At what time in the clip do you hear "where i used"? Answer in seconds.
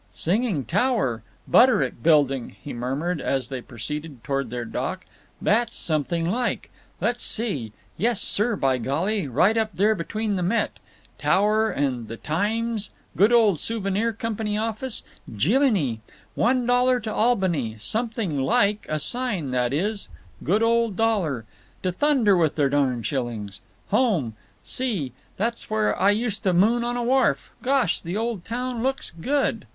25.69-26.41